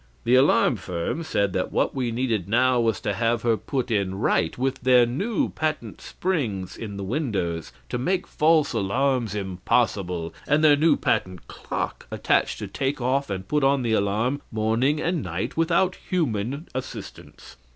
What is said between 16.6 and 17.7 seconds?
assistance.